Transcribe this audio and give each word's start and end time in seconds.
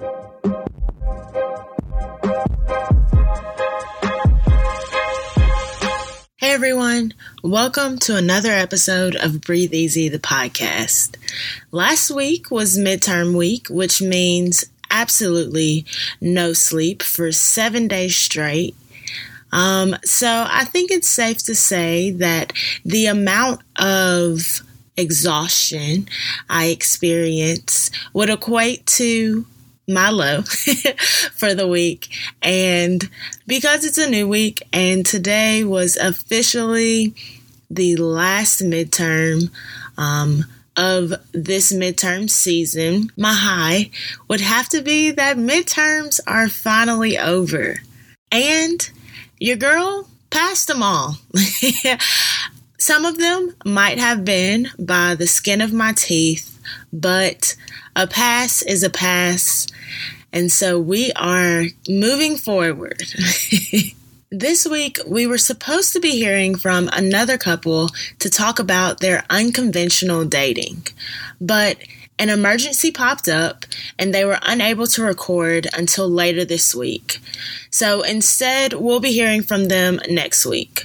Hey 0.00 0.10
everyone, 6.40 7.14
welcome 7.42 7.98
to 8.00 8.14
another 8.14 8.52
episode 8.52 9.16
of 9.16 9.40
Breathe 9.40 9.74
Easy, 9.74 10.08
the 10.08 10.20
podcast. 10.20 11.16
Last 11.72 12.12
week 12.12 12.48
was 12.48 12.78
midterm 12.78 13.36
week, 13.36 13.66
which 13.68 14.00
means 14.00 14.66
absolutely 14.88 15.84
no 16.20 16.52
sleep 16.52 17.02
for 17.02 17.32
seven 17.32 17.88
days 17.88 18.14
straight. 18.14 18.76
Um, 19.50 19.96
so 20.04 20.46
I 20.48 20.64
think 20.64 20.92
it's 20.92 21.08
safe 21.08 21.38
to 21.46 21.56
say 21.56 22.12
that 22.12 22.52
the 22.84 23.06
amount 23.06 23.62
of 23.76 24.62
exhaustion 24.96 26.08
I 26.48 26.66
experience 26.66 27.90
would 28.12 28.30
equate 28.30 28.86
to 28.86 29.44
my 29.88 30.10
low 30.10 30.42
for 31.32 31.54
the 31.54 31.66
week. 31.66 32.08
And 32.42 33.08
because 33.46 33.84
it's 33.84 33.98
a 33.98 34.08
new 34.08 34.28
week 34.28 34.62
and 34.72 35.04
today 35.04 35.64
was 35.64 35.96
officially 35.96 37.14
the 37.70 37.96
last 37.96 38.60
midterm 38.60 39.50
um, 39.96 40.44
of 40.76 41.12
this 41.32 41.72
midterm 41.72 42.30
season, 42.30 43.10
my 43.16 43.32
high 43.32 43.90
would 44.28 44.40
have 44.40 44.68
to 44.68 44.82
be 44.82 45.10
that 45.10 45.36
midterms 45.36 46.20
are 46.26 46.48
finally 46.48 47.18
over. 47.18 47.76
And 48.30 48.90
your 49.38 49.56
girl 49.56 50.08
passed 50.30 50.68
them 50.68 50.82
all. 50.82 51.16
Some 52.78 53.04
of 53.04 53.18
them 53.18 53.54
might 53.64 53.98
have 53.98 54.24
been 54.24 54.68
by 54.78 55.14
the 55.14 55.26
skin 55.26 55.60
of 55.60 55.72
my 55.72 55.92
teeth, 55.92 56.57
but 56.92 57.56
a 57.96 58.06
pass 58.06 58.62
is 58.62 58.82
a 58.82 58.90
pass. 58.90 59.66
And 60.32 60.52
so 60.52 60.78
we 60.78 61.12
are 61.12 61.64
moving 61.88 62.36
forward. 62.36 63.02
this 64.30 64.66
week, 64.66 64.98
we 65.06 65.26
were 65.26 65.38
supposed 65.38 65.92
to 65.94 66.00
be 66.00 66.10
hearing 66.10 66.54
from 66.56 66.88
another 66.92 67.38
couple 67.38 67.88
to 68.18 68.28
talk 68.28 68.58
about 68.58 69.00
their 69.00 69.24
unconventional 69.30 70.24
dating, 70.24 70.86
but 71.40 71.78
an 72.18 72.28
emergency 72.28 72.90
popped 72.90 73.28
up 73.28 73.64
and 73.98 74.12
they 74.12 74.24
were 74.24 74.38
unable 74.42 74.86
to 74.88 75.02
record 75.02 75.68
until 75.72 76.08
later 76.08 76.44
this 76.44 76.74
week. 76.74 77.20
So 77.70 78.02
instead, 78.02 78.72
we'll 78.74 79.00
be 79.00 79.12
hearing 79.12 79.42
from 79.42 79.68
them 79.68 80.00
next 80.08 80.44
week. 80.44 80.84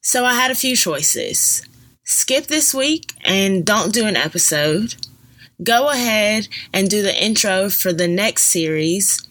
So 0.00 0.24
I 0.24 0.34
had 0.34 0.52
a 0.52 0.54
few 0.54 0.76
choices. 0.76 1.66
Skip 2.08 2.46
this 2.46 2.72
week 2.72 3.14
and 3.24 3.64
don't 3.64 3.92
do 3.92 4.06
an 4.06 4.14
episode. 4.14 4.94
Go 5.60 5.90
ahead 5.90 6.46
and 6.72 6.88
do 6.88 7.02
the 7.02 7.24
intro 7.24 7.68
for 7.68 7.92
the 7.92 8.06
next 8.06 8.44
series. 8.44 9.26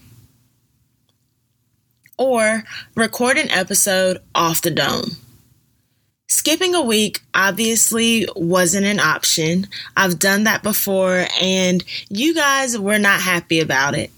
Or 2.18 2.66
record 2.94 3.38
an 3.38 3.50
episode 3.50 4.22
off 4.36 4.62
the 4.62 4.72
dome. 4.72 5.12
Skipping 6.28 6.76
a 6.76 6.82
week 6.82 7.22
obviously 7.34 8.28
wasn't 8.36 8.86
an 8.86 9.00
option. 9.00 9.68
I've 9.96 10.20
done 10.20 10.44
that 10.44 10.62
before 10.62 11.28
and 11.42 11.82
you 12.10 12.34
guys 12.34 12.78
were 12.78 13.00
not 13.00 13.22
happy 13.22 13.62
about 13.62 13.96
it. 13.96 14.12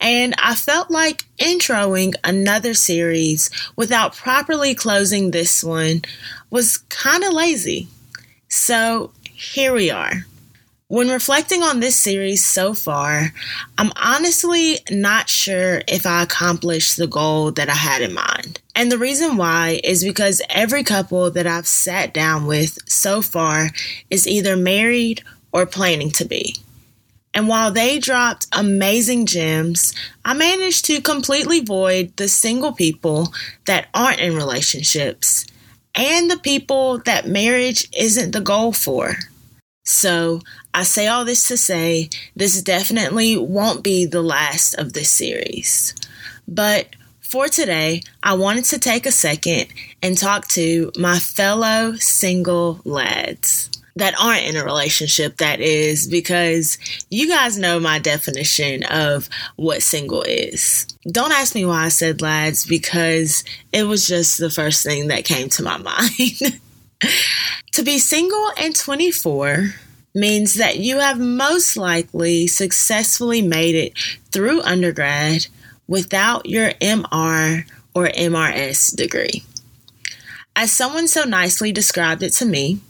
And 0.00 0.34
I 0.38 0.54
felt 0.54 0.90
like 0.90 1.26
introing 1.36 2.14
another 2.24 2.72
series 2.72 3.50
without 3.76 4.16
properly 4.16 4.74
closing 4.74 5.30
this 5.30 5.62
one 5.62 6.00
was 6.48 6.78
kind 6.88 7.22
of 7.22 7.34
lazy. 7.34 7.88
So 8.48 9.12
here 9.24 9.74
we 9.74 9.90
are. 9.90 10.24
When 10.90 11.10
reflecting 11.10 11.62
on 11.62 11.80
this 11.80 11.96
series 11.96 12.46
so 12.46 12.72
far, 12.72 13.34
I'm 13.76 13.92
honestly 13.96 14.78
not 14.90 15.28
sure 15.28 15.82
if 15.86 16.06
I 16.06 16.22
accomplished 16.22 16.96
the 16.96 17.06
goal 17.06 17.50
that 17.52 17.68
I 17.68 17.74
had 17.74 18.00
in 18.00 18.14
mind. 18.14 18.62
And 18.74 18.90
the 18.90 18.96
reason 18.96 19.36
why 19.36 19.82
is 19.84 20.02
because 20.02 20.40
every 20.48 20.82
couple 20.82 21.30
that 21.32 21.46
I've 21.46 21.66
sat 21.66 22.14
down 22.14 22.46
with 22.46 22.78
so 22.88 23.20
far 23.20 23.68
is 24.08 24.26
either 24.26 24.56
married 24.56 25.22
or 25.52 25.66
planning 25.66 26.10
to 26.12 26.24
be. 26.24 26.56
And 27.34 27.48
while 27.48 27.70
they 27.70 27.98
dropped 27.98 28.46
amazing 28.52 29.26
gems, 29.26 29.92
I 30.24 30.32
managed 30.32 30.86
to 30.86 31.02
completely 31.02 31.60
void 31.60 32.16
the 32.16 32.28
single 32.28 32.72
people 32.72 33.34
that 33.66 33.88
aren't 33.92 34.20
in 34.20 34.34
relationships 34.34 35.44
and 35.98 36.30
the 36.30 36.38
people 36.38 36.98
that 36.98 37.26
marriage 37.26 37.88
isn't 37.94 38.30
the 38.30 38.40
goal 38.40 38.72
for. 38.72 39.16
So 39.84 40.40
I 40.72 40.84
say 40.84 41.08
all 41.08 41.24
this 41.24 41.48
to 41.48 41.56
say 41.56 42.08
this 42.36 42.62
definitely 42.62 43.36
won't 43.36 43.82
be 43.82 44.06
the 44.06 44.22
last 44.22 44.74
of 44.74 44.92
this 44.92 45.10
series. 45.10 45.94
But 46.46 46.94
for 47.20 47.48
today, 47.48 48.02
I 48.22 48.34
wanted 48.34 48.64
to 48.66 48.78
take 48.78 49.06
a 49.06 49.12
second 49.12 49.66
and 50.02 50.16
talk 50.16 50.46
to 50.48 50.92
my 50.96 51.18
fellow 51.18 51.94
single 51.94 52.80
lads 52.84 53.70
that 53.98 54.14
aren't 54.20 54.44
in 54.44 54.56
a 54.56 54.64
relationship, 54.64 55.36
that 55.38 55.60
is, 55.60 56.06
because 56.06 56.78
you 57.10 57.28
guys 57.28 57.58
know 57.58 57.78
my 57.78 57.98
definition 57.98 58.84
of 58.84 59.28
what 59.56 59.82
single 59.82 60.22
is. 60.22 60.86
Don't 61.10 61.32
ask 61.32 61.54
me 61.54 61.64
why 61.64 61.84
I 61.84 61.88
said 61.88 62.22
lads, 62.22 62.64
because 62.64 63.44
it 63.72 63.84
was 63.84 64.06
just 64.06 64.38
the 64.38 64.50
first 64.50 64.84
thing 64.84 65.08
that 65.08 65.24
came 65.24 65.48
to 65.50 65.62
my 65.62 65.76
mind. 65.78 66.60
To 67.72 67.82
be 67.84 67.98
single 67.98 68.50
and 68.56 68.74
24 68.74 69.74
means 70.14 70.54
that 70.54 70.78
you 70.78 70.98
have 70.98 71.18
most 71.18 71.76
likely 71.76 72.46
successfully 72.46 73.42
made 73.42 73.74
it 73.74 73.98
through 74.32 74.62
undergrad 74.62 75.46
without 75.86 76.46
your 76.46 76.70
MR 76.74 77.64
or 77.94 78.06
MRS 78.08 78.96
degree. 78.96 79.44
As 80.56 80.72
someone 80.72 81.06
so 81.06 81.24
nicely 81.24 81.70
described 81.70 82.22
it 82.22 82.32
to 82.34 82.44
me, 82.44 82.80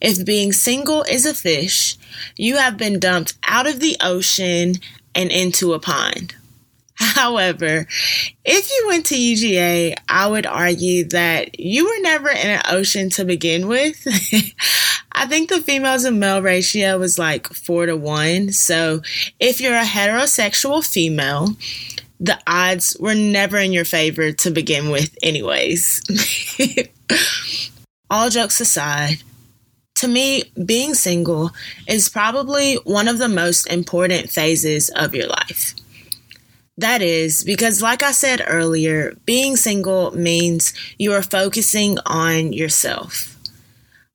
if 0.00 0.24
being 0.24 0.52
single 0.52 1.02
is 1.02 1.26
a 1.26 1.34
fish, 1.34 1.96
you 2.36 2.56
have 2.56 2.76
been 2.76 2.98
dumped 2.98 3.34
out 3.46 3.66
of 3.66 3.80
the 3.80 3.96
ocean 4.00 4.74
and 5.14 5.30
into 5.30 5.72
a 5.72 5.78
pond. 5.78 6.34
However, 6.94 7.86
if 8.44 8.70
you 8.70 8.84
went 8.86 9.06
to 9.06 9.16
UGA, 9.16 9.96
I 10.08 10.26
would 10.26 10.46
argue 10.46 11.04
that 11.08 11.60
you 11.60 11.84
were 11.84 12.02
never 12.02 12.30
in 12.30 12.48
an 12.48 12.62
ocean 12.68 13.10
to 13.10 13.24
begin 13.24 13.68
with. 13.68 14.06
I 15.12 15.26
think 15.26 15.48
the 15.48 15.60
females 15.60 16.04
to 16.04 16.10
male 16.10 16.40
ratio 16.40 16.98
was 16.98 17.18
like 17.18 17.48
four 17.48 17.86
to 17.86 17.96
one. 17.96 18.52
So 18.52 19.02
if 19.38 19.60
you're 19.60 19.76
a 19.76 19.84
heterosexual 19.84 20.86
female, 20.86 21.56
the 22.18 22.38
odds 22.46 22.96
were 22.98 23.14
never 23.14 23.58
in 23.58 23.72
your 23.72 23.84
favor 23.84 24.32
to 24.32 24.50
begin 24.50 24.90
with, 24.90 25.16
anyways. 25.22 26.00
All 28.10 28.30
jokes 28.30 28.60
aside, 28.60 29.22
to 29.96 30.08
me, 30.08 30.44
being 30.64 30.94
single 30.94 31.50
is 31.86 32.08
probably 32.08 32.76
one 32.84 33.08
of 33.08 33.18
the 33.18 33.28
most 33.28 33.66
important 33.66 34.30
phases 34.30 34.90
of 34.90 35.14
your 35.14 35.26
life. 35.26 35.74
That 36.78 37.00
is 37.00 37.42
because, 37.42 37.80
like 37.80 38.02
I 38.02 38.12
said 38.12 38.42
earlier, 38.46 39.14
being 39.24 39.56
single 39.56 40.10
means 40.10 40.74
you 40.98 41.12
are 41.14 41.22
focusing 41.22 41.98
on 42.04 42.52
yourself. 42.52 43.36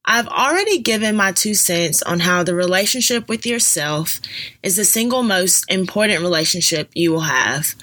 I've 0.06 0.28
already 0.28 0.80
given 0.80 1.16
my 1.16 1.32
two 1.32 1.56
cents 1.56 2.04
on 2.04 2.20
how 2.20 2.44
the 2.44 2.56
relationship 2.56 3.28
with 3.28 3.46
yourself 3.46 4.20
is 4.62 4.76
the 4.76 4.86
single 4.86 5.24
most 5.24 5.66
important 5.70 6.22
relationship 6.22 6.90
you 6.94 7.12
will 7.12 7.22
have. 7.22 7.74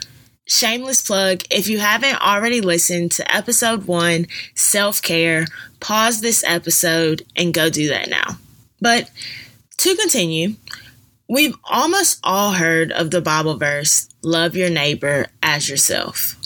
Shameless 0.48 1.02
plug 1.02 1.44
if 1.50 1.68
you 1.68 1.78
haven't 1.78 2.20
already 2.20 2.60
listened 2.60 3.12
to 3.12 3.34
episode 3.34 3.86
one, 3.86 4.26
self 4.54 5.00
care, 5.00 5.46
pause 5.78 6.20
this 6.20 6.42
episode 6.44 7.22
and 7.36 7.54
go 7.54 7.70
do 7.70 7.88
that 7.88 8.08
now. 8.08 8.38
But 8.80 9.10
to 9.78 9.94
continue, 9.94 10.54
We've 11.30 11.56
almost 11.64 12.20
all 12.24 12.52
heard 12.52 12.90
of 12.90 13.10
the 13.10 13.20
Bible 13.20 13.58
verse, 13.58 14.08
love 14.22 14.56
your 14.56 14.70
neighbor 14.70 15.26
as 15.42 15.68
yourself. 15.68 16.36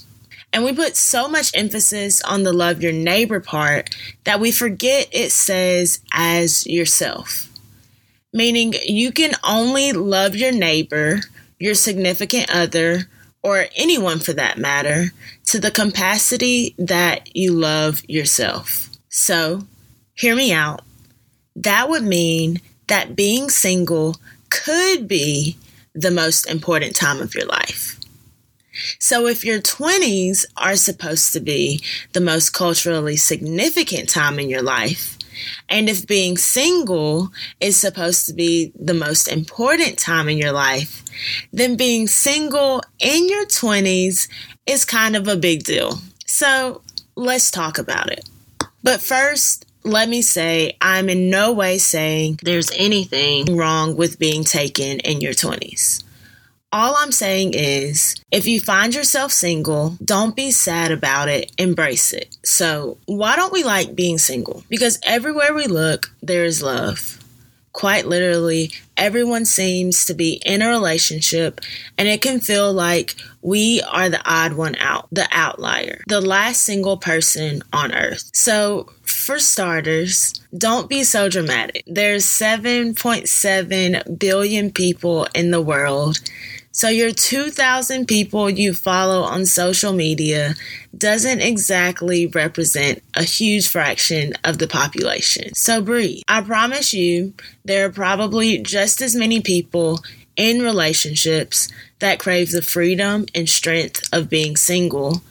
And 0.53 0.65
we 0.65 0.73
put 0.73 0.97
so 0.97 1.29
much 1.29 1.53
emphasis 1.55 2.21
on 2.23 2.43
the 2.43 2.53
love 2.53 2.83
your 2.83 2.93
neighbor 2.93 3.39
part 3.39 3.91
that 4.25 4.41
we 4.41 4.51
forget 4.51 5.09
it 5.13 5.31
says 5.31 6.01
as 6.13 6.67
yourself. 6.67 7.49
Meaning 8.33 8.75
you 8.85 9.13
can 9.13 9.35
only 9.45 9.93
love 9.93 10.35
your 10.35 10.51
neighbor, 10.51 11.21
your 11.61 11.75
significant 11.75 12.53
other, 12.53 13.07
or 13.43 13.67
anyone 13.77 14.19
for 14.19 14.33
that 14.33 14.59
matter, 14.59 15.07
to 15.47 15.59
the 15.59 15.71
capacity 15.71 16.75
that 16.79 17.35
you 17.37 17.53
love 17.53 18.03
yourself. 18.09 18.89
So, 19.09 19.67
hear 20.15 20.37
me 20.37 20.53
out. 20.53 20.83
That 21.57 21.89
would 21.89 22.05
mean 22.05 22.61
that 22.87 23.17
being 23.17 23.51
single 23.51 24.17
could 24.49 25.09
be 25.09 25.57
the 25.95 26.11
most 26.11 26.47
important 26.47 26.97
time 26.97 27.21
of 27.21 27.35
your 27.35 27.47
life. 27.47 27.99
So, 28.99 29.27
if 29.27 29.45
your 29.45 29.61
20s 29.61 30.47
are 30.57 30.77
supposed 30.77 31.33
to 31.35 31.41
be 31.41 31.83
the 32.13 32.21
most 32.21 32.51
culturally 32.51 33.17
significant 33.17 34.09
time 34.09 34.39
in 34.39 34.49
your 34.49 34.63
life, 34.63 35.19
And 35.69 35.89
if 35.89 36.07
being 36.07 36.37
single 36.37 37.33
is 37.61 37.77
supposed 37.77 38.27
to 38.27 38.33
be 38.33 38.73
the 38.79 38.95
most 38.95 39.29
important 39.29 39.99
time 39.99 40.29
in 40.29 40.39
your 40.39 40.53
life, 40.53 41.03
then 41.53 41.77
being 41.77 42.07
single 42.07 42.83
in 42.99 43.29
your 43.29 43.47
20s 43.47 44.29
is 44.67 44.85
kind 44.85 45.17
of 45.17 45.29
a 45.29 45.37
big 45.37 45.65
deal. 45.65 45.99
So 46.27 46.83
let's 47.17 47.51
talk 47.51 47.79
about 47.79 48.11
it. 48.11 48.29
But 48.83 49.01
first, 49.01 49.67
let 49.85 50.09
me 50.09 50.23
say 50.23 50.77
I'm 50.81 51.09
in 51.09 51.31
no 51.31 51.53
way 51.53 51.79
saying 51.79 52.39
there's 52.43 52.71
anything 52.77 53.57
wrong 53.57 53.97
with 53.97 54.19
being 54.19 54.45
taken 54.45 55.01
in 55.01 55.21
your 55.21 55.33
20s. 55.33 56.05
All 56.75 56.97
I'm 56.97 57.13
saying 57.13 57.53
is 57.53 58.17
if 58.31 58.47
you 58.47 58.59
find 58.59 58.95
yourself 58.95 59.31
single, 59.31 59.99
don't 60.03 60.35
be 60.35 60.51
sad 60.51 60.91
about 60.91 61.29
it, 61.29 61.53
embrace 61.59 62.15
it. 62.15 62.35
So, 62.45 62.97
why 63.05 63.37
don't 63.37 63.53
we 63.53 63.63
like 63.63 63.95
being 63.95 64.17
single? 64.17 64.65
Because 64.71 64.99
everywhere 65.03 65.53
we 65.53 65.67
look, 65.67 66.15
there 66.23 66.45
is 66.45 66.63
love. 66.63 67.19
Quite 67.73 68.07
literally, 68.07 68.73
everyone 68.97 69.45
seems 69.45 70.07
to 70.07 70.15
be 70.15 70.41
in 70.47 70.63
a 70.63 70.69
relationship, 70.69 71.61
and 71.99 72.09
it 72.09 72.23
can 72.23 72.41
feel 72.41 72.73
like 72.73 73.17
we 73.43 73.83
are 73.83 74.09
the 74.09 74.23
odd 74.25 74.55
one 74.55 74.77
out, 74.77 75.09
the 75.13 75.29
outlier, 75.31 76.03
the 76.07 76.21
last 76.23 76.63
single 76.63 76.97
person 76.97 77.63
on 77.73 77.95
earth. 77.95 78.31
So, 78.33 78.91
for 79.03 79.39
starters, 79.39 80.33
don't 80.57 80.89
be 80.89 81.05
so 81.05 81.29
dramatic. 81.29 81.85
There's 81.87 82.25
7.7 82.25 84.19
billion 84.19 84.71
people 84.71 85.27
in 85.35 85.51
the 85.51 85.63
world. 85.63 86.21
So, 86.75 86.89
your 86.89 87.13
2,000 87.13 88.07
people 88.09 88.49
you 88.49 88.73
follow 88.73 89.23
on 89.23 89.45
social 89.45 89.93
media 89.93 90.55
doesn't 90.97 91.41
exactly 91.41 92.27
represent 92.27 93.03
a 93.15 93.23
huge 93.23 93.69
fraction 93.69 94.33
of 94.43 94.57
the 94.57 94.67
population. 94.67 95.55
So, 95.55 95.83
breathe. 95.83 96.23
I 96.29 96.41
promise 96.41 96.95
you, 96.95 97.35
there 97.63 97.85
are 97.87 97.93
probably 97.93 98.59
just 98.59 99.03
as 99.03 99.15
many 99.15 99.43
people 99.43 100.01
in 100.35 100.63
relationships 100.63 101.69
that 101.99 102.19
crave 102.19 102.51
the 102.53 102.63
freedom 102.63 103.27
and 103.35 103.49
strength 103.49 104.09
of 104.11 104.31
being 104.31 104.57
single 104.57 105.23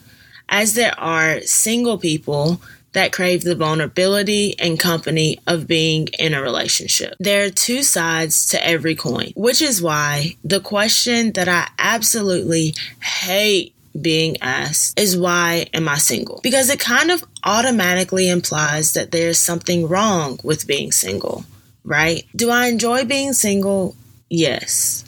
as 0.52 0.76
there 0.76 0.98
are 1.00 1.42
single 1.42 1.98
people 1.98 2.62
that 2.94 3.14
crave 3.14 3.44
the 3.44 3.56
vulnerability 3.56 4.56
and 4.60 4.80
company 4.80 5.40
of 5.48 5.68
being 5.68 6.08
in 6.20 6.34
a 6.34 6.42
relationship. 6.42 7.16
There 7.20 7.46
are 7.46 7.50
two 7.50 7.84
sides 7.84 8.48
to 8.48 8.66
every 8.66 8.96
coin, 8.96 9.32
which 9.36 9.62
is 9.62 9.82
why 9.82 10.36
the 10.44 10.60
question 10.60 11.32
that 11.34 11.48
I 11.48 11.70
absolutely 11.80 12.76
hate 13.02 13.74
being 14.00 14.38
asked 14.42 15.00
is 15.00 15.18
why 15.18 15.68
am 15.74 15.90
I 15.90 15.98
single? 15.98 16.40
Because 16.44 16.70
it 16.70 16.80
kind 16.80 17.12
of 17.12 17.24
automatically 17.44 18.30
implies 18.30 18.94
that 18.94 19.12
there's 19.12 19.38
something 19.38 19.88
wrong 19.88 20.40
with 20.44 20.68
being 20.68 20.92
single, 20.92 21.46
right? 21.84 22.26
Do 22.36 22.50
I 22.50 22.68
enjoy 22.68 23.06
being 23.06 23.34
single? 23.34 23.96
Yes. 24.30 25.04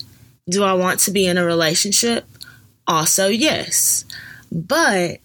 Do 0.50 0.64
I 0.64 0.74
want 0.74 1.00
to 1.02 1.12
be 1.12 1.26
in 1.26 1.38
a 1.38 1.46
relationship? 1.46 2.26
Also, 2.86 3.28
yes. 3.28 4.04
But 4.52 5.20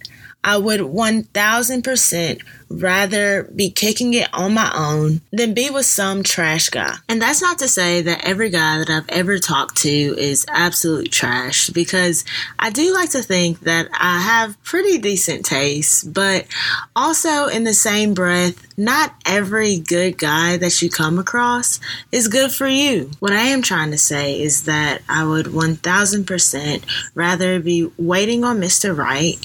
I 0.45 0.57
would 0.57 0.81
1000% 0.81 2.43
rather 2.71 3.45
be 3.55 3.71
kicking 3.71 4.15
it 4.15 4.29
on 4.33 4.55
my 4.55 4.71
own 4.75 5.21
than 5.33 5.55
be 5.55 5.71
with 5.71 5.87
some 5.87 6.23
trash 6.23 6.69
guy. 6.69 6.95
And 7.09 7.21
that's 7.21 7.43
not 7.43 7.59
to 7.59 7.69
say 7.69 8.03
that 8.03 8.25
every 8.25 8.51
guy 8.51 8.79
that 8.79 8.91
I've 8.91 9.09
ever 9.09 9.39
talked 9.39 9.79
to 9.79 9.89
is 9.89 10.47
absolute 10.49 11.11
trash 11.11 11.71
because 11.71 12.25
I 12.59 12.71
do 12.71 12.93
like 12.95 13.11
to 13.11 13.23
think 13.23 13.61
that 13.61 13.89
I 13.93 14.21
have 14.21 14.63
pretty 14.63 14.99
decent 14.99 15.45
taste, 15.45 16.13
but 16.13 16.47
also 16.95 17.47
in 17.47 17.65
the 17.65 17.75
same 17.75 18.15
breath, 18.15 18.67
not 18.79 19.15
every 19.27 19.79
good 19.79 20.19
guy 20.19 20.57
that 20.59 20.81
you 20.81 20.91
come 20.91 21.19
across 21.19 21.81
is 22.13 22.29
good 22.29 22.53
for 22.53 22.69
you. 22.69 23.11
What 23.19 23.33
I 23.33 23.43
am 23.43 23.63
trying 23.63 23.91
to 23.91 23.99
say 23.99 24.41
is 24.41 24.65
that 24.65 25.03
I 25.09 25.25
would 25.25 25.47
1000% 25.47 27.11
rather 27.15 27.61
be 27.61 27.91
waiting 27.97 28.45
on 28.45 28.61
Mr. 28.61 28.97
Right 28.97 29.39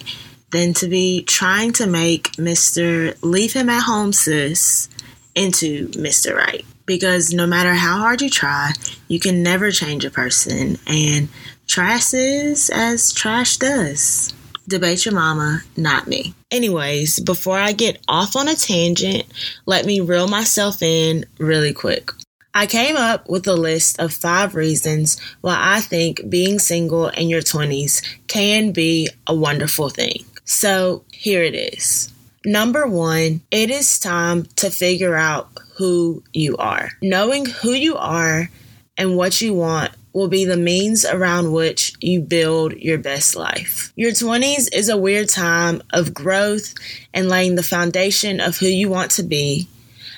than 0.53 0.73
to 0.75 0.87
be 0.87 1.23
trying 1.23 1.73
to 1.73 1.87
make 1.87 2.31
Mr. 2.33 3.17
Leave 3.21 3.53
Him 3.53 3.69
at 3.69 3.83
Home 3.83 4.13
Sis 4.13 4.87
into 5.35 5.89
Mr. 5.89 6.35
Right. 6.35 6.63
Because 6.85 7.33
no 7.33 7.47
matter 7.47 7.73
how 7.73 7.97
hard 7.97 8.21
you 8.21 8.29
try, 8.29 8.71
you 9.07 9.19
can 9.19 9.41
never 9.41 9.71
change 9.71 10.05
a 10.05 10.11
person, 10.11 10.77
and 10.85 11.29
trash 11.67 12.13
is 12.13 12.69
as 12.69 13.11
trash 13.13 13.57
does. 13.57 14.33
Debate 14.67 15.05
your 15.05 15.13
mama, 15.13 15.61
not 15.75 16.07
me. 16.07 16.33
Anyways, 16.51 17.19
before 17.19 17.57
I 17.57 17.71
get 17.71 17.99
off 18.07 18.35
on 18.35 18.47
a 18.47 18.55
tangent, 18.55 19.23
let 19.65 19.85
me 19.85 20.01
reel 20.01 20.27
myself 20.27 20.81
in 20.81 21.25
really 21.37 21.73
quick. 21.73 22.11
I 22.53 22.67
came 22.67 22.95
up 22.95 23.27
with 23.27 23.47
a 23.47 23.55
list 23.55 23.99
of 23.99 24.13
five 24.13 24.53
reasons 24.53 25.19
why 25.41 25.57
I 25.59 25.81
think 25.81 26.29
being 26.29 26.59
single 26.59 27.07
in 27.07 27.27
your 27.27 27.41
20s 27.41 28.03
can 28.27 28.71
be 28.71 29.09
a 29.25 29.33
wonderful 29.33 29.89
thing. 29.89 30.23
So 30.53 31.03
here 31.11 31.41
it 31.41 31.55
is. 31.55 32.13
Number 32.45 32.85
one, 32.85 33.41
it 33.49 33.71
is 33.71 33.99
time 33.99 34.45
to 34.57 34.69
figure 34.69 35.15
out 35.15 35.49
who 35.77 36.23
you 36.31 36.55
are. 36.57 36.91
Knowing 37.01 37.47
who 37.47 37.71
you 37.71 37.97
are 37.97 38.49
and 38.95 39.17
what 39.17 39.41
you 39.41 39.55
want 39.55 39.91
will 40.13 40.27
be 40.27 40.45
the 40.45 40.55
means 40.55 41.05
around 41.05 41.51
which 41.51 41.93
you 41.99 42.21
build 42.21 42.73
your 42.73 42.99
best 42.99 43.35
life. 43.35 43.91
Your 43.95 44.11
20s 44.11 44.69
is 44.71 44.89
a 44.89 44.95
weird 44.95 45.27
time 45.27 45.81
of 45.91 46.13
growth 46.13 46.75
and 47.15 47.29
laying 47.29 47.55
the 47.55 47.63
foundation 47.63 48.39
of 48.39 48.57
who 48.57 48.67
you 48.67 48.89
want 48.89 49.09
to 49.11 49.23
be. 49.23 49.67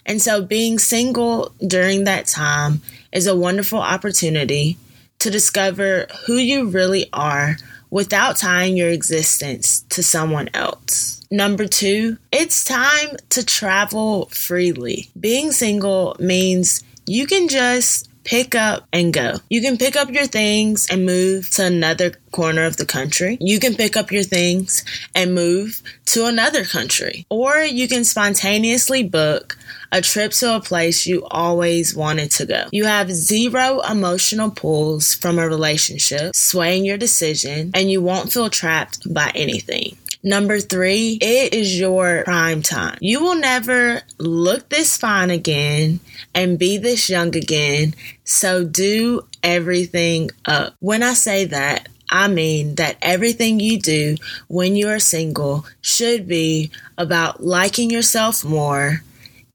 And 0.05 0.21
so 0.21 0.43
being 0.43 0.79
single 0.79 1.55
during 1.65 2.03
that 2.03 2.27
time 2.27 2.81
is 3.13 3.25
a 3.25 3.37
wonderful 3.37 3.79
opportunity 3.79 4.77
to 5.19 5.31
discover 5.31 6.07
who 6.27 6.35
you 6.35 6.67
really 6.67 7.09
are 7.13 7.55
without 7.95 8.35
tying 8.35 8.75
your 8.75 8.89
existence 8.89 9.85
to 9.87 10.03
someone 10.03 10.49
else. 10.53 11.21
Number 11.31 11.65
two, 11.65 12.17
it's 12.29 12.65
time 12.65 13.15
to 13.29 13.45
travel 13.45 14.25
freely. 14.25 15.09
Being 15.17 15.53
single 15.53 16.17
means 16.19 16.83
you 17.07 17.25
can 17.25 17.47
just 17.47 18.09
pick 18.25 18.55
up 18.55 18.87
and 18.91 19.13
go. 19.13 19.37
You 19.49 19.61
can 19.61 19.77
pick 19.77 19.95
up 19.95 20.09
your 20.09 20.25
things 20.25 20.87
and 20.89 21.05
move 21.05 21.49
to 21.51 21.65
another 21.65 22.11
corner 22.31 22.65
of 22.65 22.75
the 22.75 22.85
country. 22.85 23.37
You 23.39 23.59
can 23.59 23.75
pick 23.75 23.95
up 23.95 24.11
your 24.11 24.23
things 24.23 24.83
and 25.13 25.33
move 25.33 25.81
to 26.07 26.25
another 26.25 26.65
country. 26.65 27.25
Or 27.29 27.59
you 27.59 27.87
can 27.87 28.03
spontaneously 28.03 29.03
book 29.03 29.57
a 29.91 30.01
trip 30.01 30.31
to 30.33 30.55
a 30.55 30.59
place 30.59 31.05
you 31.05 31.25
always 31.25 31.95
wanted 31.95 32.31
to 32.31 32.45
go. 32.45 32.65
You 32.71 32.85
have 32.85 33.11
zero 33.11 33.79
emotional 33.81 34.51
pulls 34.51 35.13
from 35.13 35.39
a 35.39 35.47
relationship 35.47 36.35
swaying 36.35 36.83
your 36.83 36.97
decision, 36.97 37.71
and 37.73 37.89
you 37.89 38.01
won't 38.01 38.33
feel 38.33 38.49
trapped 38.49 39.13
by 39.13 39.31
anything. 39.35 39.97
Number 40.25 40.59
three, 40.59 41.19
it 41.21 41.53
is 41.53 41.79
your 41.79 42.23
prime 42.25 42.63
time. 42.63 42.97
You 42.99 43.21
will 43.21 43.35
never 43.35 44.01
look 44.17 44.69
this 44.69 44.97
fine 44.97 45.29
again 45.29 45.99
and 46.33 46.59
be 46.59 46.77
this 46.79 47.09
young 47.09 47.35
again. 47.35 47.93
So 48.23 48.65
do 48.65 49.21
everything 49.43 50.31
up. 50.45 50.73
When 50.79 51.03
I 51.03 51.13
say 51.13 51.45
that, 51.45 51.89
I 52.09 52.27
mean 52.27 52.75
that 52.75 52.97
everything 53.01 53.59
you 53.59 53.79
do 53.79 54.15
when 54.47 54.75
you 54.75 54.89
are 54.89 54.99
single 54.99 55.65
should 55.81 56.27
be 56.27 56.71
about 56.97 57.43
liking 57.43 57.91
yourself 57.91 58.43
more 58.43 59.03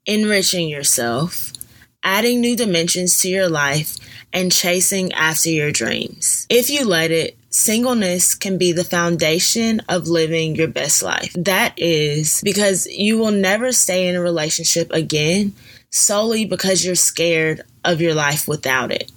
enriching 0.07 0.69
yourself, 0.69 1.53
adding 2.02 2.40
new 2.40 2.57
dimensions 2.57 3.21
to 3.21 3.28
your 3.28 3.49
life, 3.49 3.97
and 4.33 4.52
chasing 4.52 5.12
after 5.12 5.50
your 5.50 5.73
dreams. 5.73 6.47
If 6.49 6.71
you 6.71 6.85
let 6.85 7.11
it, 7.11 7.37
singleness 7.50 8.35
can 8.35 8.59
be 8.59 8.73
the 8.73 8.85
foundation 8.85 9.80
of 9.88 10.09
living 10.09 10.54
your 10.54 10.69
best 10.69 11.02
life. 11.02 11.33
That 11.37 11.75
is 11.76 12.40
because 12.42 12.87
you 12.87 13.19
will 13.19 13.33
never 13.33 13.73
stay 13.73 14.09
in 14.09 14.14
a 14.14 14.21
relationship 14.21 14.92
again 14.92 15.54
solely 15.90 16.45
because 16.45 16.85
you're 16.85 16.95
scared 16.95 17.62
of 17.85 18.00
your 18.00 18.14
life 18.14 18.47
without 18.47 18.92
it. 18.92 19.11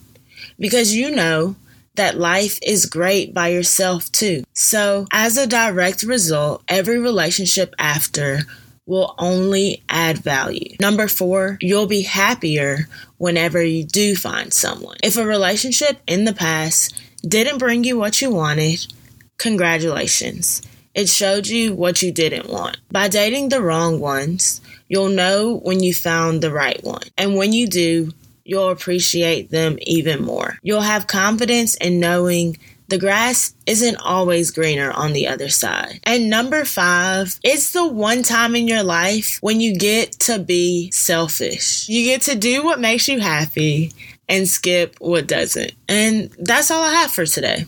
Because 0.59 0.95
you 0.95 1.11
know 1.11 1.55
that 1.95 2.17
life 2.17 2.57
is 2.63 2.87
great 2.87 3.33
by 3.33 3.49
yourself 3.49 4.11
too. 4.11 4.43
So, 4.53 5.05
as 5.11 5.37
a 5.37 5.45
direct 5.45 6.01
result, 6.01 6.63
every 6.67 6.97
relationship 6.97 7.75
after 7.77 8.39
will 8.85 9.15
only 9.17 9.83
add 9.89 10.17
value. 10.17 10.75
Number 10.79 11.07
four, 11.07 11.57
you'll 11.61 11.87
be 11.87 12.01
happier 12.01 12.87
whenever 13.17 13.63
you 13.63 13.83
do 13.83 14.15
find 14.15 14.53
someone. 14.53 14.97
If 15.03 15.17
a 15.17 15.25
relationship 15.25 16.01
in 16.07 16.25
the 16.25 16.33
past 16.33 16.99
didn't 17.25 17.59
bring 17.59 17.83
you 17.83 17.97
what 17.97 18.21
you 18.21 18.29
wanted, 18.31 18.85
congratulations. 19.37 20.61
It 20.93 21.09
showed 21.09 21.47
you 21.47 21.73
what 21.73 22.01
you 22.01 22.11
didn't 22.11 22.49
want. 22.49 22.77
By 22.91 23.07
dating 23.07 23.49
the 23.49 23.61
wrong 23.61 23.99
ones, 23.99 24.61
you'll 24.87 25.09
know 25.09 25.57
when 25.57 25.81
you 25.81 25.93
found 25.93 26.41
the 26.41 26.51
right 26.51 26.83
one. 26.83 27.03
And 27.17 27.35
when 27.35 27.51
you 27.51 27.67
do, 27.67 28.11
you'll 28.43 28.69
appreciate 28.69 29.49
them 29.49 29.77
even 29.81 30.23
more. 30.23 30.59
You'll 30.61 30.81
have 30.81 31.07
confidence 31.07 31.75
in 31.75 31.99
knowing 31.99 32.57
the 32.87 32.97
grass 32.97 33.53
isn't 33.65 33.97
always 33.97 34.51
greener 34.51 34.91
on 34.91 35.13
the 35.13 35.27
other 35.27 35.49
side. 35.49 35.99
And 36.03 36.29
number 36.29 36.65
five, 36.65 37.39
it's 37.43 37.71
the 37.71 37.87
one 37.87 38.23
time 38.23 38.55
in 38.55 38.67
your 38.67 38.83
life 38.83 39.37
when 39.41 39.59
you 39.59 39.75
get 39.75 40.11
to 40.21 40.39
be 40.39 40.91
selfish. 40.91 41.87
You 41.89 42.03
get 42.05 42.21
to 42.23 42.35
do 42.35 42.63
what 42.63 42.79
makes 42.79 43.07
you 43.07 43.19
happy 43.19 43.91
and 44.29 44.47
skip 44.47 44.95
what 44.99 45.27
doesn't. 45.27 45.73
And 45.87 46.29
that's 46.39 46.71
all 46.71 46.83
I 46.83 46.93
have 46.93 47.11
for 47.11 47.25
today. 47.25 47.65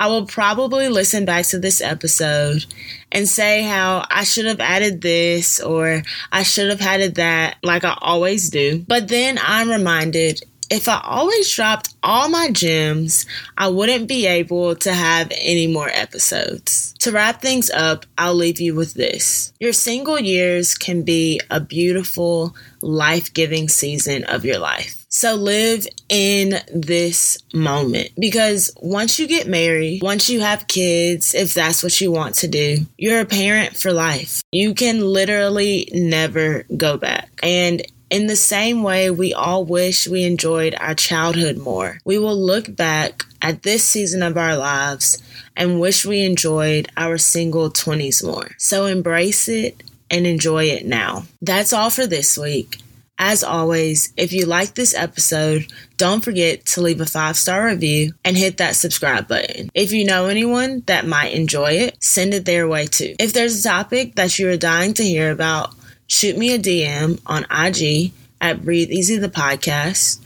I 0.00 0.06
will 0.06 0.26
probably 0.26 0.88
listen 0.88 1.24
back 1.24 1.46
to 1.46 1.58
this 1.58 1.80
episode 1.80 2.64
and 3.10 3.28
say 3.28 3.62
how 3.64 4.06
I 4.08 4.22
should 4.22 4.46
have 4.46 4.60
added 4.60 5.00
this 5.00 5.60
or 5.60 6.02
I 6.30 6.44
should 6.44 6.70
have 6.70 6.80
added 6.80 7.16
that, 7.16 7.56
like 7.64 7.84
I 7.84 7.98
always 8.00 8.48
do. 8.48 8.84
But 8.86 9.08
then 9.08 9.40
I'm 9.42 9.68
reminded 9.68 10.42
if 10.70 10.88
I 10.88 11.00
always 11.02 11.54
dropped 11.54 11.94
all 12.02 12.28
my 12.28 12.50
gems, 12.50 13.26
I 13.56 13.68
wouldn't 13.68 14.08
be 14.08 14.26
able 14.26 14.76
to 14.76 14.92
have 14.92 15.30
any 15.34 15.66
more 15.66 15.88
episodes. 15.88 16.94
To 17.00 17.12
wrap 17.12 17.40
things 17.40 17.70
up, 17.70 18.06
I'll 18.16 18.34
leave 18.34 18.60
you 18.60 18.74
with 18.74 18.94
this. 18.94 19.52
Your 19.60 19.72
single 19.72 20.18
years 20.18 20.74
can 20.74 21.02
be 21.02 21.40
a 21.50 21.60
beautiful, 21.60 22.54
life 22.82 23.32
giving 23.32 23.68
season 23.68 24.24
of 24.24 24.44
your 24.44 24.58
life. 24.58 25.06
So 25.10 25.34
live 25.34 25.86
in 26.10 26.60
this 26.72 27.38
moment 27.54 28.10
because 28.18 28.70
once 28.82 29.18
you 29.18 29.26
get 29.26 29.48
married, 29.48 30.02
once 30.02 30.28
you 30.28 30.40
have 30.40 30.68
kids, 30.68 31.34
if 31.34 31.54
that's 31.54 31.82
what 31.82 31.98
you 31.98 32.12
want 32.12 32.34
to 32.36 32.48
do, 32.48 32.86
you're 32.98 33.20
a 33.20 33.26
parent 33.26 33.76
for 33.76 33.90
life. 33.92 34.42
You 34.52 34.74
can 34.74 35.00
literally 35.00 35.88
never 35.92 36.64
go 36.76 36.98
back. 36.98 37.30
And 37.42 37.82
in 38.10 38.26
the 38.26 38.36
same 38.36 38.82
way, 38.82 39.10
we 39.10 39.34
all 39.34 39.64
wish 39.64 40.08
we 40.08 40.24
enjoyed 40.24 40.74
our 40.78 40.94
childhood 40.94 41.58
more. 41.58 41.98
We 42.04 42.18
will 42.18 42.40
look 42.40 42.74
back 42.74 43.24
at 43.42 43.62
this 43.62 43.84
season 43.84 44.22
of 44.22 44.36
our 44.36 44.56
lives 44.56 45.22
and 45.56 45.80
wish 45.80 46.06
we 46.06 46.24
enjoyed 46.24 46.88
our 46.96 47.18
single 47.18 47.70
20s 47.70 48.24
more. 48.24 48.50
So 48.58 48.86
embrace 48.86 49.48
it 49.48 49.82
and 50.10 50.26
enjoy 50.26 50.64
it 50.66 50.86
now. 50.86 51.24
That's 51.42 51.72
all 51.72 51.90
for 51.90 52.06
this 52.06 52.38
week. 52.38 52.78
As 53.20 53.42
always, 53.42 54.12
if 54.16 54.32
you 54.32 54.46
like 54.46 54.74
this 54.74 54.94
episode, 54.94 55.66
don't 55.96 56.22
forget 56.22 56.64
to 56.66 56.80
leave 56.80 57.00
a 57.00 57.06
five 57.06 57.36
star 57.36 57.66
review 57.66 58.12
and 58.24 58.36
hit 58.36 58.58
that 58.58 58.76
subscribe 58.76 59.26
button. 59.26 59.70
If 59.74 59.90
you 59.90 60.04
know 60.04 60.26
anyone 60.26 60.84
that 60.86 61.04
might 61.04 61.34
enjoy 61.34 61.72
it, 61.72 62.02
send 62.02 62.32
it 62.32 62.44
their 62.44 62.68
way 62.68 62.86
too. 62.86 63.16
If 63.18 63.32
there's 63.32 63.58
a 63.58 63.68
topic 63.68 64.14
that 64.14 64.38
you 64.38 64.48
are 64.50 64.56
dying 64.56 64.94
to 64.94 65.02
hear 65.02 65.32
about, 65.32 65.74
shoot 66.08 66.36
me 66.36 66.52
a 66.52 66.58
DM 66.58 67.20
on 67.26 67.46
IG 67.50 68.12
at 68.40 68.64
Breathe 68.64 68.90
Easy 68.90 69.16
the 69.16 69.28
Podcast 69.28 70.18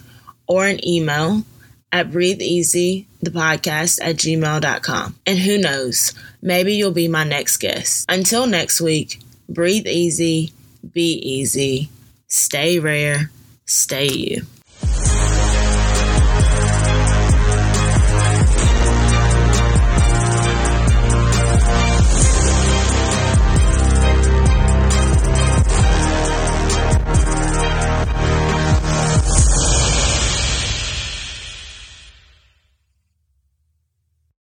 or 0.46 0.66
an 0.66 0.86
email 0.86 1.44
at 1.92 2.10
breatheeasythepodcast 2.10 3.98
at 4.00 4.16
gmail.com. 4.16 5.16
And 5.26 5.38
who 5.38 5.58
knows, 5.58 6.14
maybe 6.40 6.72
you'll 6.72 6.92
be 6.92 7.08
my 7.08 7.24
next 7.24 7.58
guest. 7.58 8.06
Until 8.08 8.46
next 8.46 8.80
week, 8.80 9.20
breathe 9.50 9.86
easy, 9.86 10.54
be 10.94 11.12
easy 11.12 11.90
Stay 12.32 12.78
rare, 12.78 13.30
stay 13.66 14.08
you. 14.08 14.46